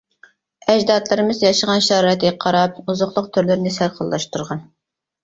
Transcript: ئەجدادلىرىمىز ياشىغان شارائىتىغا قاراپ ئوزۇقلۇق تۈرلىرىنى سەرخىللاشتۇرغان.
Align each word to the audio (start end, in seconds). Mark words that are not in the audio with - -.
ئەجدادلىرىمىز 0.71 1.41
ياشىغان 1.45 1.83
شارائىتىغا 1.87 2.31
قاراپ 2.45 2.79
ئوزۇقلۇق 2.87 3.29
تۈرلىرىنى 3.37 3.75
سەرخىللاشتۇرغان. 3.77 4.65